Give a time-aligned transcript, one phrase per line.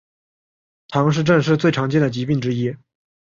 [0.87, 2.75] 唐氏症是最常见的疾病之一。